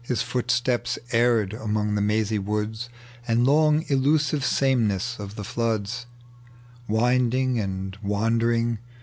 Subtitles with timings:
[0.00, 2.88] His footsteps erred among the mazy woods
[3.28, 6.06] And long illusive sameness of the floods,
[6.88, 8.78] Winding and wandering.